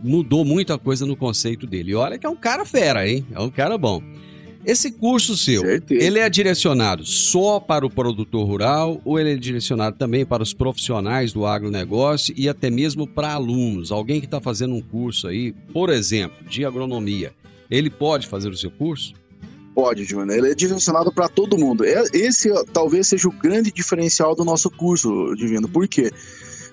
[0.02, 1.92] mudou muita coisa no conceito dele.
[1.92, 3.24] E olha que é um cara fera, hein?
[3.32, 4.02] É um cara bom.
[4.64, 6.04] Esse curso seu, Certeza.
[6.04, 10.52] ele é direcionado só para o produtor rural ou ele é direcionado também para os
[10.52, 13.92] profissionais do agronegócio e até mesmo para alunos?
[13.92, 17.32] Alguém que está fazendo um curso aí, por exemplo, de agronomia,
[17.70, 19.14] ele pode fazer o seu curso?
[19.76, 20.38] Pode, Júnior.
[20.38, 21.84] Ele é direcionado para todo mundo.
[21.84, 25.68] É- Esse talvez seja o grande diferencial do nosso curso, Divino.
[25.68, 26.10] Por quê?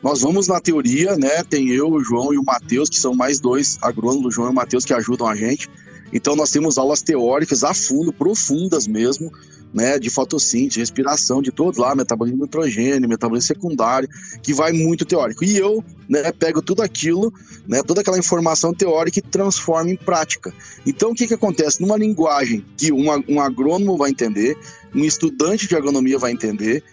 [0.02, 1.44] Nós vamos na teoria, né?
[1.44, 4.52] Tem eu, o João e o Matheus, que são mais dois agrônomos, o João e
[4.52, 5.70] o Matheus, que ajudam a gente.
[6.14, 9.34] Então nós temos aulas teóricas a fundo, profundas mesmo,
[9.74, 9.98] né?
[9.98, 14.08] De fotossíntese, respiração, de todos lá, metabolismo nitrogênio, metabolismo secundário,
[14.42, 15.44] que vai muito teórico.
[15.44, 17.34] E eu, né, pego tudo aquilo,
[17.68, 17.82] né?
[17.84, 20.54] Toda aquela informação teórica e transformo em prática.
[20.86, 21.82] Então, o que, que acontece?
[21.82, 24.58] Numa linguagem que um, um agrônomo vai entender,
[24.94, 26.84] um estudante de agronomia vai entender,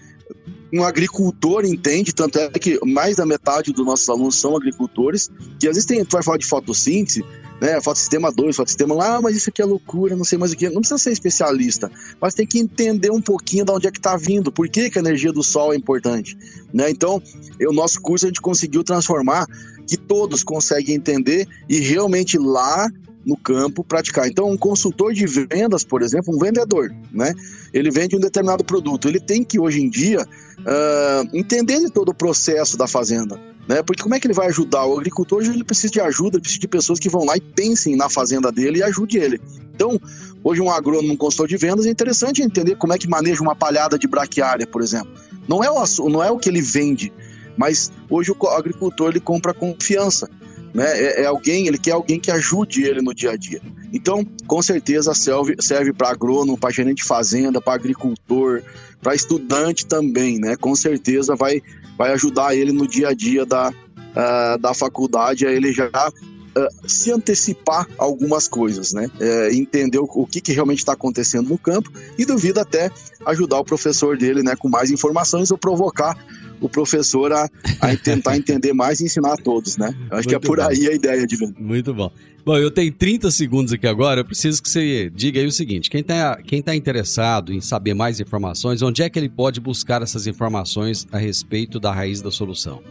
[0.72, 5.28] um agricultor entende, tanto é que mais da metade dos nossos alunos são agricultores,
[5.58, 7.24] que às vezes tem, vai falar de fotossíntese,
[7.60, 10.56] né, fotossistema 2, fotossistema lá, ah, mas isso aqui é loucura, não sei mais o
[10.56, 11.90] que, não precisa ser especialista,
[12.20, 14.98] mas tem que entender um pouquinho de onde é que está vindo, por que, que
[14.98, 16.36] a energia do sol é importante,
[16.72, 17.22] né, então,
[17.68, 19.46] o nosso curso a gente conseguiu transformar
[19.86, 22.88] que todos conseguem entender e realmente lá
[23.24, 24.26] no campo praticar.
[24.26, 27.34] Então, um consultor de vendas, por exemplo, um vendedor, né?
[27.72, 29.08] Ele vende um determinado produto.
[29.08, 30.26] Ele tem que, hoje em dia,
[30.66, 33.38] ah, entender de todo o processo da fazenda.
[33.68, 33.82] Né?
[33.82, 34.84] Porque como é que ele vai ajudar?
[34.84, 37.40] O agricultor hoje ele precisa de ajuda, ele precisa de pessoas que vão lá e
[37.40, 39.40] pensem na fazenda dele e ajude ele.
[39.74, 40.00] Então,
[40.42, 43.54] hoje um agrônomo, um consultor de vendas, é interessante entender como é que maneja uma
[43.54, 45.10] palhada de braquiária, por exemplo.
[45.46, 47.12] Não é o, não é o que ele vende,
[47.56, 50.28] mas hoje o agricultor ele compra confiança
[50.74, 50.86] né?
[50.98, 53.60] É, é alguém, ele quer alguém que ajude ele no dia a dia.
[53.92, 58.62] Então, com certeza serve, serve para agrônomo, para gerente de fazenda, para agricultor,
[59.02, 60.56] para estudante também, né?
[60.56, 61.62] Com certeza vai,
[61.98, 63.72] vai ajudar ele no dia a dia da,
[64.14, 69.08] ah, da faculdade, a ele já ah, se antecipar algumas coisas, né?
[69.20, 72.90] É, entender o, o que, que realmente está acontecendo no campo e duvido até
[73.26, 74.54] ajudar o professor dele, né?
[74.56, 76.16] Com mais informações ou provocar
[76.60, 77.48] o professor a,
[77.80, 79.94] a tentar entender mais e ensinar a todos, né?
[80.10, 80.68] Eu acho que é Muito por bom.
[80.68, 81.54] aí a ideia de venda.
[81.58, 82.10] Muito bom.
[82.44, 84.20] Bom, eu tenho 30 segundos aqui agora.
[84.20, 87.94] Eu preciso que você diga aí o seguinte: quem está quem tá interessado em saber
[87.94, 92.30] mais informações, onde é que ele pode buscar essas informações a respeito da raiz da
[92.30, 92.82] solução?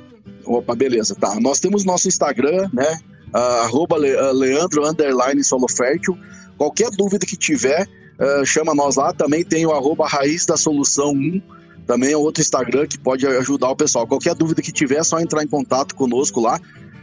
[0.45, 1.39] Opa, beleza, tá.
[1.39, 2.99] Nós temos nosso Instagram, né?
[3.34, 6.17] ah, arroba Le- ah, Leandro underline solo fértil.
[6.57, 7.88] Qualquer dúvida que tiver,
[8.20, 9.13] ah, chama nós lá.
[9.13, 11.41] Também tem o arroba raiz da solução 1.
[11.89, 14.05] Também é outro Instagram que pode ajudar o pessoal.
[14.05, 16.59] Qualquer dúvida que tiver, é só entrar em contato conosco lá,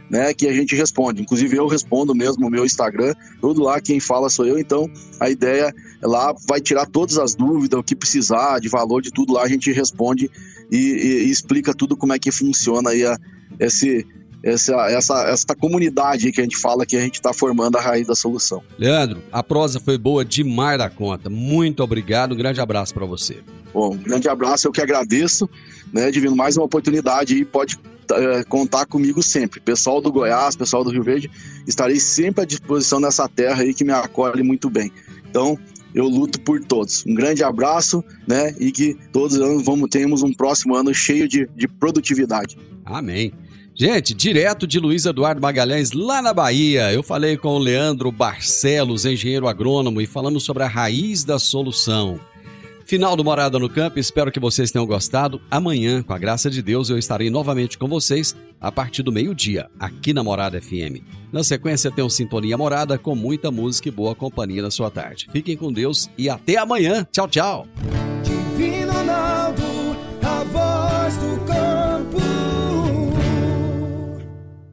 [0.09, 0.33] né?
[0.33, 1.21] Que a gente responde.
[1.21, 3.13] Inclusive eu respondo mesmo o meu Instagram.
[3.41, 4.57] Tudo lá quem fala sou eu.
[4.57, 9.01] Então a ideia é lá vai tirar todas as dúvidas, o que precisar, de valor,
[9.01, 10.31] de tudo lá a gente responde
[10.71, 13.17] e, e- e explica tudo como é que funciona aí a,
[13.59, 14.07] esse,
[14.41, 18.07] essa, essa, essa comunidade que a gente fala que a gente está formando a raiz
[18.07, 18.63] da solução.
[18.79, 21.29] Leandro, a prosa foi boa demais da conta.
[21.29, 22.31] Muito obrigado.
[22.31, 23.39] Um grande abraço para você.
[23.73, 25.49] Bom, um grande abraço, eu que agradeço,
[25.93, 27.79] né, Divino, mais uma oportunidade aí, pode
[28.11, 29.59] eh, contar comigo sempre.
[29.59, 31.29] Pessoal do Goiás, pessoal do Rio Verde,
[31.67, 34.91] estarei sempre à disposição nessa terra aí que me acolhe muito bem.
[35.29, 35.57] Então,
[35.93, 37.05] eu luto por todos.
[37.05, 41.27] Um grande abraço, né, e que todos os anos vamos, tenhamos um próximo ano cheio
[41.27, 42.57] de, de produtividade.
[42.85, 43.33] Amém.
[43.79, 49.05] Gente, direto de Luiz Eduardo Magalhães, lá na Bahia, eu falei com o Leandro Barcelos,
[49.05, 52.19] engenheiro agrônomo, e falamos sobre a raiz da solução.
[52.87, 55.41] Final do Morada no Campo, espero que vocês tenham gostado.
[55.51, 59.69] Amanhã, com a graça de Deus, eu estarei novamente com vocês a partir do meio-dia,
[59.77, 61.03] aqui na Morada FM.
[61.29, 65.27] Na sequência, tem o Sintonia Morada com muita música e boa companhia na sua tarde.
[65.33, 67.05] Fiquem com Deus e até amanhã.
[67.11, 67.67] Tchau, tchau.
[68.23, 69.63] Divino Ronaldo,
[70.23, 71.57] a voz do campo.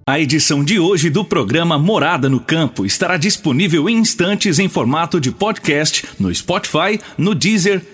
[0.06, 5.18] A edição de hoje do programa Morada no Campo estará disponível em instantes em formato
[5.18, 7.93] de podcast no Spotify, no Deezer,